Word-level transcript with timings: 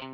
This 0.00 0.08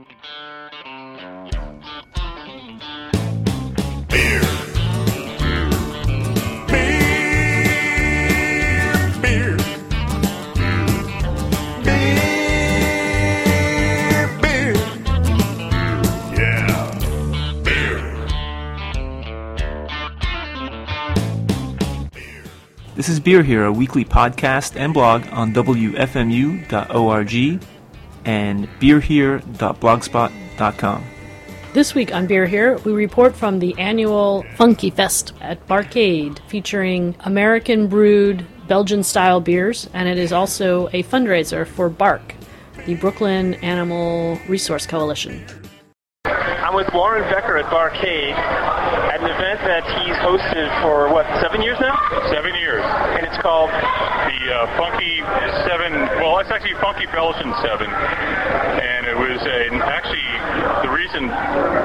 is 23.09 23.21
Beer 23.21 23.45
Here, 23.45 23.65
a 23.67 23.73
weekly 23.73 24.05
podcast 24.05 24.75
and 24.75 24.93
blog 24.93 25.23
on 25.31 25.53
WFMU.org 25.53 26.57
and 28.27 28.69
beerhere.blogspot.com. 28.81 31.05
This 31.73 31.95
week 31.95 32.15
on 32.15 32.27
Beer 32.27 32.47
Here, 32.47 32.79
we 32.79 32.93
report 32.93 33.35
from 33.37 33.59
the 33.59 33.75
annual 33.79 34.45
Funky 34.57 34.89
Fest 34.91 35.33
at 35.43 35.67
Barcade, 35.67 36.39
featuring 36.49 37.15
American 37.21 37.87
brewed 37.89 38.47
Belgian 38.67 39.03
style 39.05 39.41
beers, 39.41 39.89
and 39.93 40.09
it 40.09 40.17
is 40.19 40.33
also 40.33 40.87
a 40.89 41.03
fundraiser 41.05 41.67
for 41.67 41.89
BARC, 41.91 42.35
the 42.87 42.95
Brooklyn 42.95 43.55
Animal 43.55 44.39
Resource 44.49 44.87
Coalition. 44.87 45.45
I'm 46.25 46.75
with 46.75 46.89
Warren 46.95 47.23
Becker 47.31 47.59
at 47.59 47.67
Barcade 47.67 48.33
at 48.33 49.21
an 49.21 49.27
event 49.31 49.61
that 49.61 49.85
he's 50.03 50.17
hosted 50.17 50.69
for 50.83 51.09
what 51.13 51.27
seven 51.41 51.61
years 51.63 51.79
now, 51.79 51.95
Seven 52.33 52.55
years. 52.57 52.83
and 52.83 53.25
it's 53.27 53.37
called 53.39 53.71
The 53.71 54.51
uh, 54.51 54.67
Funky 54.77 55.21
Seven, 55.69 55.93
well, 56.37 56.45
it's 56.45 56.53
actually 56.53 56.77
Funky 56.85 57.09
Belgian 57.17 57.49
Seven. 57.65 57.89
And 57.89 59.09
it 59.09 59.17
was 59.17 59.41
a, 59.41 59.73
actually, 59.89 60.29
the 60.85 60.93
reason 60.93 61.33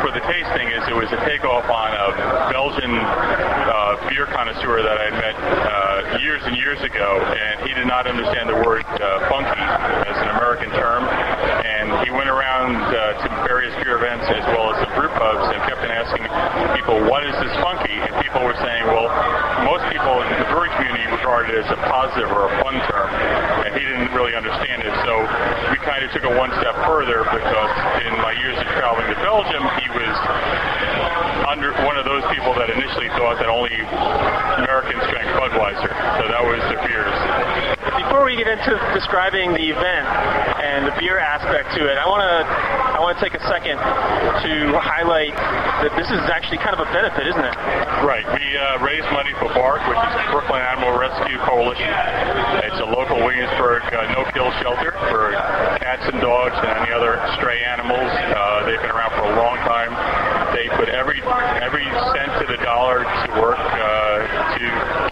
for 0.04 0.12
the 0.12 0.20
tasting 0.28 0.68
is 0.76 0.84
it 0.92 0.98
was 1.00 1.08
a 1.08 1.24
takeoff 1.24 1.72
on 1.72 1.96
a 1.96 2.52
Belgian 2.52 2.92
uh, 2.92 4.12
beer 4.12 4.28
connoisseur 4.28 4.84
that 4.84 5.00
I 5.00 5.10
met 5.16 5.36
uh, 5.40 6.20
years 6.20 6.44
and 6.44 6.60
years 6.60 6.84
ago. 6.84 7.24
And 7.24 7.64
he 7.64 7.72
did 7.72 7.88
not 7.88 8.12
understand 8.12 8.52
the 8.52 8.60
word 8.60 8.84
uh, 8.84 9.32
funky 9.32 9.64
as 10.12 10.20
an 10.20 10.36
American 10.36 10.68
term. 10.76 11.08
And 11.08 12.04
he 12.04 12.12
went 12.12 12.28
around 12.28 12.76
uh, 12.76 13.24
to 13.24 13.28
various 13.48 13.72
beer 13.80 14.04
events 14.04 14.28
as 14.28 14.44
well 14.52 14.76
as 14.76 14.84
some 14.84 14.92
brew 15.00 15.16
pubs 15.16 15.48
and 15.48 15.64
kept 15.64 15.80
on 15.80 15.96
asking 15.96 16.28
people, 16.76 17.00
what 17.08 17.24
is 17.24 17.40
this 17.40 17.56
funky? 17.64 17.96
And 18.04 18.20
people 18.20 18.44
were 18.44 18.60
saying, 18.60 18.84
well, 18.92 19.08
most 19.64 19.88
people 19.96 20.12
in 20.28 20.44
the 20.44 20.50
brewing 20.52 20.76
community 20.76 21.08
regard 21.22 21.48
it 21.48 21.64
as 21.64 21.70
a 21.72 21.80
positive 21.88 22.28
or 22.34 22.50
a 22.50 22.54
fun 22.66 22.76
term, 22.90 23.10
and 23.64 23.72
he 23.78 23.86
didn't 23.86 24.10
really 24.18 24.34
understand 24.34 24.82
it. 24.82 24.94
So 25.06 25.14
of 26.04 26.10
took 26.18 26.26
it 26.26 26.34
one 26.34 26.50
step 26.58 26.74
further 26.90 27.22
because 27.30 27.72
in 28.10 28.14
my 28.26 28.34
years 28.42 28.58
of 28.58 28.66
traveling 28.74 29.06
to 29.06 29.18
Belgium, 29.22 29.62
he 29.78 29.88
was 29.94 30.16
under 31.46 31.74
one 31.86 31.98
of 31.98 32.06
those 32.06 32.26
people 32.34 32.54
that 32.58 32.74
initially 32.74 33.10
thought 33.14 33.38
that 33.38 33.50
only 33.50 33.76
Americans 34.66 35.04
drank 35.14 35.30
Budweiser. 35.38 35.94
So 36.18 36.24
that 36.26 36.42
was 36.42 36.62
the 36.74 36.78
fears. 36.88 37.31
We 38.32 38.40
get 38.40 38.48
into 38.48 38.80
describing 38.96 39.52
the 39.52 39.76
event 39.76 40.08
and 40.08 40.88
the 40.88 40.96
beer 40.96 41.20
aspect 41.20 41.76
to 41.76 41.84
it, 41.84 42.00
I 42.00 42.08
want 42.08 42.24
to 42.24 42.38
I 42.96 43.04
want 43.04 43.20
to 43.20 43.22
take 43.28 43.36
a 43.36 43.44
second 43.44 43.76
to 43.76 44.54
highlight 44.80 45.36
that 45.84 45.92
this 46.00 46.08
is 46.08 46.24
actually 46.32 46.64
kind 46.64 46.72
of 46.72 46.80
a 46.80 46.88
benefit, 46.96 47.28
isn't 47.28 47.44
it? 47.44 47.56
Right. 48.08 48.24
We 48.24 48.56
uh, 48.56 48.80
raise 48.80 49.04
money 49.12 49.36
for 49.36 49.52
BARC, 49.52 49.84
which 49.84 50.00
is 50.00 50.16
Brooklyn 50.32 50.64
Animal 50.64 50.96
Rescue 50.96 51.44
Coalition. 51.44 51.92
It's 52.72 52.80
a 52.80 52.88
local 52.88 53.20
Williamsburg 53.20 53.84
uh, 53.92 54.16
no-kill 54.16 54.48
shelter 54.64 54.96
for 55.12 55.36
cats 55.84 56.08
and 56.08 56.24
dogs 56.24 56.56
and 56.56 56.88
any 56.88 56.96
other 56.96 57.20
stray 57.36 57.60
animals. 57.68 58.08
Uh, 58.32 58.64
they've 58.64 58.80
been 58.80 58.96
around 58.96 59.12
for 59.12 59.28
a 59.28 59.36
long 59.36 59.60
time. 59.68 59.92
They 60.56 60.72
put 60.80 60.88
every 60.88 61.20
every 61.60 61.84
cent 62.16 62.32
to 62.40 62.46
the 62.48 62.64
dollar 62.64 63.04
to 63.04 63.30
work 63.44 63.60
uh, 63.60 64.56
to 64.56 64.66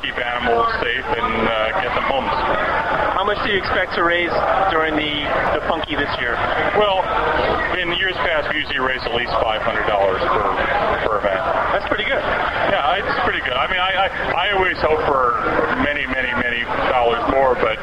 keep 0.07 0.15
animals 0.15 0.71
safe 0.79 1.03
and 1.03 1.35
uh, 1.51 1.83
get 1.83 1.91
them 1.99 2.07
homes. 2.07 3.08
How 3.19 3.27
much 3.27 3.43
do 3.43 3.51
you 3.51 3.59
expect 3.59 3.99
to 3.99 4.07
raise 4.07 4.31
during 4.71 4.95
the 4.95 5.11
the 5.51 5.59
funky 5.67 5.91
this 5.91 6.07
year? 6.23 6.39
Well, 6.79 7.03
in 7.75 7.91
years 7.99 8.15
past, 8.23 8.47
we 8.47 8.63
usually 8.63 8.79
raise 8.79 9.03
at 9.03 9.11
least 9.11 9.35
$500 9.35 9.59
per, 9.59 10.47
per 11.03 11.19
event. 11.19 11.43
That's 11.75 11.83
pretty 11.91 12.07
good. 12.07 12.23
Yeah, 12.71 12.95
it's 12.95 13.19
pretty 13.27 13.43
good. 13.43 13.59
I 13.59 13.67
mean, 13.67 13.83
I, 13.83 13.91
I, 13.91 14.07
I 14.39 14.45
always 14.55 14.79
hope 14.79 15.03
for 15.03 15.35
many, 15.83 16.07
many, 16.07 16.31
many 16.39 16.63
dollars 16.87 17.19
more, 17.35 17.59
but 17.59 17.75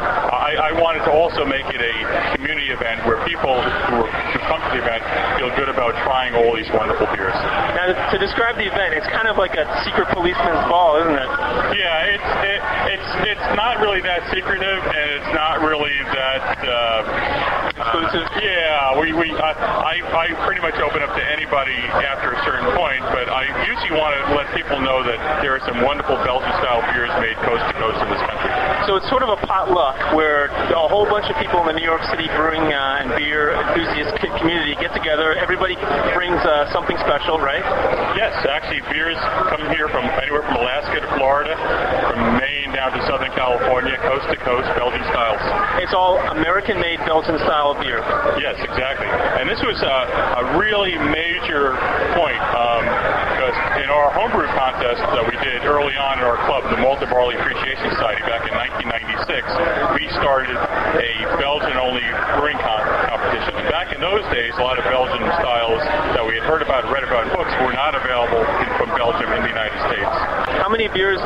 I, 0.47 0.71
I 0.71 0.73
wanted 0.79 1.03
to 1.11 1.13
also 1.13 1.43
make 1.43 1.67
it 1.75 1.83
a 1.83 1.95
community 2.39 2.71
event 2.71 3.03
where 3.03 3.19
people 3.27 3.59
who, 3.59 4.07
are, 4.07 4.11
who 4.31 4.39
come 4.47 4.63
to 4.63 4.71
the 4.71 4.79
event 4.79 5.03
feel 5.35 5.51
good 5.59 5.67
about 5.67 5.99
trying 6.07 6.39
all 6.39 6.55
these 6.55 6.71
wonderful 6.71 7.11
beers. 7.11 7.35
Now, 7.75 7.91
to, 7.91 8.17
describe 8.23 8.55
the 8.55 8.71
event, 8.71 8.95
it's 8.95 9.11
kind 9.11 9.27
of 9.27 9.43
like 9.43 9.59
a 9.59 9.67
secret 9.83 10.07
policeman's 10.15 10.63
ball, 10.71 11.03
isn't 11.03 11.19
it? 11.19 11.31
Yeah, 11.75 12.15
it's 12.15 12.31
it, 12.47 12.61
it's 12.95 13.11
it's 13.35 13.49
not 13.59 13.83
really 13.83 13.99
that 14.07 14.23
secretive, 14.31 14.81
and 14.87 15.07
it's 15.19 15.33
not 15.35 15.67
really 15.67 15.99
that. 16.15 16.63
Uh, 16.63 17.46
Exclusive? 17.87 18.27
yeah, 18.43 18.99
we 18.99 19.15
we 19.15 19.31
I, 19.31 19.55
I 19.55 19.95
I 20.03 20.27
pretty 20.43 20.59
much 20.59 20.75
open 20.83 21.07
up 21.07 21.15
to 21.15 21.25
anybody 21.31 21.79
after 22.03 22.35
a 22.35 22.41
certain 22.43 22.67
point, 22.75 23.03
but 23.15 23.31
I 23.31 23.47
usually 23.63 23.95
want 23.95 24.19
to 24.19 24.35
let 24.35 24.51
people 24.59 24.83
know 24.83 25.07
that 25.07 25.19
there 25.39 25.55
are 25.55 25.63
some 25.63 25.87
wonderful 25.87 26.19
Belgian 26.27 26.51
style 26.59 26.83
beers 26.91 27.15
made 27.23 27.39
coast 27.47 27.63
to 27.63 27.75
coast 27.79 27.99
in 28.03 28.09
this 28.11 28.23
country. 28.27 28.51
So 28.91 28.99
it's 28.99 29.07
sort 29.07 29.23
of 29.23 29.31
a 29.31 29.39
potluck 29.47 29.99
where 30.19 30.51
a 30.51 30.87
whole 30.91 31.07
bunch 31.07 31.31
of 31.31 31.39
people 31.39 31.63
in 31.63 31.67
the 31.71 31.77
New 31.79 31.87
York 31.87 32.03
City 32.11 32.27
brewing 32.35 32.67
uh, 32.71 33.03
and 33.03 33.15
beer 33.15 33.55
enthusiast 33.55 34.19
community 34.39 34.75
get 34.79 34.95
together. 34.95 35.35
Everybody 35.39 35.75
brings 36.15 36.39
uh, 36.43 36.71
something 36.71 36.97
special, 37.03 37.39
right? 37.39 37.63
Yes, 38.15 38.35
actually, 38.47 38.83
beers 38.91 39.19
come 39.51 39.63
here 39.75 39.87
from 39.91 40.07
anywhere 40.23 40.43
from 40.43 40.59
Alaska 40.59 41.03
to 41.03 41.09
Florida, 41.19 41.55
from 42.11 42.39
Maine 42.39 42.46
down 42.77 42.93
to 42.93 43.01
Southern 43.09 43.33
California, 43.33 43.97
coast 44.05 44.29
to 44.29 44.37
coast, 44.45 44.69
Belgian 44.77 45.01
styles. 45.09 45.41
It's 45.81 45.97
all 45.97 46.21
American-made 46.37 47.01
Belgian 47.09 47.41
style 47.41 47.73
beer. 47.81 48.05
Yes, 48.37 48.61
exactly. 48.61 49.09
And 49.09 49.49
this 49.49 49.65
was 49.65 49.81
a, 49.81 49.97
a 50.45 50.61
really 50.61 50.93
major 51.09 51.73
point 52.13 52.37
um, 52.53 52.85
because 53.33 53.57
in 53.81 53.89
our 53.89 54.13
homebrew 54.13 54.45
contest 54.53 55.01
that 55.01 55.25
we 55.25 55.41
did 55.41 55.65
early 55.65 55.97
on 55.97 56.21
in 56.21 56.29
our 56.29 56.37
club, 56.45 56.69
the 56.69 56.77
Malted 56.77 57.09
Barley 57.09 57.41
Appreciation 57.41 57.97
Society, 57.97 58.21
back 58.29 58.45
in 58.45 58.53
1996, 58.53 59.97
we 59.97 60.05
started 60.21 60.61
a 61.01 61.13
Belgian-only 61.41 62.05
brewing 62.37 62.61
competition. 62.61 63.57
And 63.57 63.73
back 63.73 63.89
in 63.97 64.05
those 64.05 64.25
days, 64.29 64.53
a 64.61 64.65
lot 64.65 64.77
of 64.77 64.85
Belgian 64.85 65.25
styles 65.41 65.81
that 66.13 66.25
we 66.29 66.37
had 66.37 66.45
heard 66.45 66.61
about 66.61 66.85
read 66.93 67.09
about 67.09 67.25
in 67.25 67.33
books 67.33 67.57
were 67.65 67.73
not 67.73 67.97
available 67.97 68.45
in, 68.61 68.69
from 68.77 68.93
Belgium 69.01 69.33
in 69.33 69.49
the 69.49 69.53
United 69.53 69.81
States. 69.89 69.96
How 70.77 70.85
many 70.85 70.93
beers? 70.93 71.17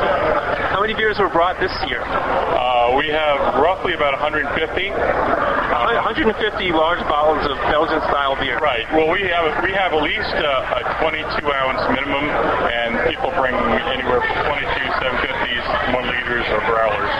How 0.71 0.79
many 0.79 0.95
beers 0.95 1.19
were 1.19 1.27
brought 1.27 1.59
this 1.59 1.75
year? 1.91 1.99
Uh, 1.99 2.95
we 2.95 3.11
have 3.11 3.59
roughly 3.59 3.91
about 3.91 4.15
150. 4.15 4.47
150 4.47 6.71
large 6.71 7.03
bottles 7.11 7.43
of 7.51 7.59
Belgian 7.67 7.99
style 8.07 8.39
beer. 8.39 8.63
Right. 8.63 8.87
Well, 8.95 9.11
we 9.11 9.27
have 9.27 9.43
we 9.59 9.75
have 9.75 9.91
at 9.91 10.07
least 10.07 10.31
uh, 10.39 10.79
a 10.79 10.87
22 11.03 11.51
ounce 11.51 11.83
minimum, 11.91 12.31
and 12.31 13.11
people 13.11 13.27
bring 13.35 13.51
anywhere 13.91 14.23
from 14.23 14.55
22, 14.55 15.19
750s, 15.19 15.99
one 15.99 16.07
liters, 16.07 16.47
or 16.55 16.63
growlers. 16.71 17.11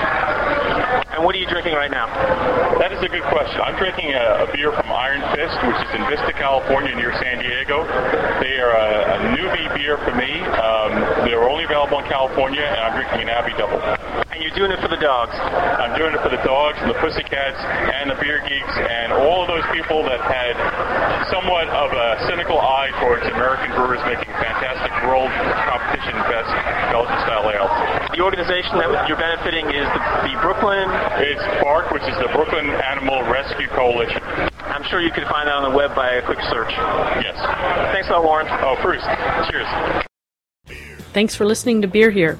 And 1.11 1.27
what 1.27 1.30
are 1.30 1.30
you 1.41 1.49
drinking 1.49 1.73
right 1.73 1.89
now? 1.89 2.05
That 2.77 2.93
is 2.93 3.01
a 3.01 3.09
good 3.09 3.25
question. 3.33 3.57
I'm 3.65 3.73
drinking 3.73 4.13
a, 4.13 4.45
a 4.45 4.47
beer 4.53 4.69
from 4.69 4.93
Iron 4.93 5.25
Fist, 5.33 5.57
which 5.65 5.81
is 5.81 5.91
in 5.97 6.05
Vista, 6.05 6.29
California, 6.37 6.93
near 6.93 7.09
San 7.17 7.41
Diego. 7.41 7.81
They 8.45 8.61
are 8.61 8.77
a, 8.77 8.89
a 9.09 9.17
newbie 9.33 9.65
beer 9.73 9.97
for 10.05 10.13
me. 10.13 10.37
Um, 10.45 11.25
they're 11.25 11.49
only 11.49 11.65
available 11.65 11.97
in 11.97 12.05
California, 12.05 12.61
I'm 12.81 12.97
drinking 12.97 13.21
an 13.21 13.29
Abbey 13.29 13.53
Double. 13.61 13.77
And 14.33 14.41
you're 14.41 14.57
doing 14.57 14.73
it 14.73 14.81
for 14.81 14.89
the 14.89 14.97
dogs. 14.97 15.37
I'm 15.37 15.93
doing 15.93 16.17
it 16.17 16.21
for 16.25 16.33
the 16.33 16.41
dogs 16.41 16.81
and 16.81 16.89
the 16.89 16.97
pussycats 16.97 17.61
and 17.61 18.09
the 18.09 18.17
beer 18.17 18.41
geeks 18.49 18.75
and 18.81 19.13
all 19.13 19.45
of 19.45 19.47
those 19.47 19.65
people 19.69 20.01
that 20.09 20.17
had 20.25 20.57
somewhat 21.29 21.69
of 21.69 21.93
a 21.93 22.25
cynical 22.25 22.57
eye 22.57 22.89
towards 22.97 23.21
American 23.29 23.69
brewers 23.77 24.01
making 24.09 24.33
fantastic 24.33 24.89
world 25.05 25.29
competition 25.69 26.17
best 26.25 26.49
Belgian 26.89 27.19
style 27.21 27.45
ale. 27.53 27.69
The 28.17 28.21
organization 28.25 28.81
that 28.81 29.05
you're 29.05 29.21
benefiting 29.21 29.69
is 29.69 29.85
the, 29.85 30.01
the 30.27 30.33
Brooklyn. 30.41 30.89
It's 31.21 31.45
BARC, 31.61 31.93
which 31.93 32.03
is 32.09 32.17
the 32.17 32.33
Brooklyn 32.33 32.65
Animal 32.65 33.21
Rescue 33.29 33.69
Coalition. 33.77 34.25
I'm 34.73 34.83
sure 34.89 35.01
you 35.01 35.13
can 35.13 35.29
find 35.29 35.47
that 35.47 35.55
on 35.55 35.69
the 35.69 35.75
web 35.77 35.93
by 35.93 36.17
a 36.17 36.25
quick 36.25 36.41
search. 36.49 36.73
Yes. 37.21 37.37
Thanks 37.93 38.09
a 38.09 38.17
lot, 38.17 38.25
Warren. 38.25 38.47
Oh, 38.49 38.75
Bruce, 38.81 39.05
cheers. 39.53 39.69
Thanks 41.13 41.35
for 41.35 41.45
listening 41.45 41.81
to 41.81 41.87
Beer 41.87 42.09
Here. 42.09 42.39